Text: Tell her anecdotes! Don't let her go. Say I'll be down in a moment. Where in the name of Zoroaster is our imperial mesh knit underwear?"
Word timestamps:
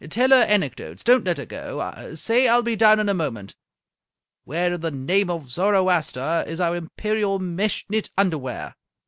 Tell 0.09 0.29
her 0.31 0.41
anecdotes! 0.47 1.03
Don't 1.03 1.25
let 1.25 1.37
her 1.37 1.45
go. 1.45 2.15
Say 2.15 2.47
I'll 2.47 2.63
be 2.63 2.75
down 2.75 2.99
in 2.99 3.07
a 3.07 3.13
moment. 3.13 3.55
Where 4.45 4.73
in 4.73 4.81
the 4.81 4.89
name 4.89 5.29
of 5.29 5.51
Zoroaster 5.51 6.43
is 6.47 6.59
our 6.59 6.75
imperial 6.75 7.37
mesh 7.37 7.85
knit 7.87 8.09
underwear?" 8.17 8.77